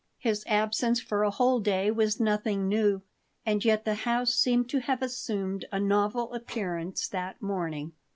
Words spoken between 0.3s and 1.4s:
absence for a